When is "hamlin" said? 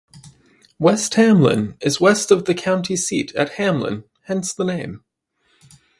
1.13-1.77, 3.57-4.03